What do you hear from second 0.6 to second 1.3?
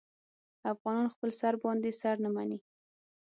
افغانان خپل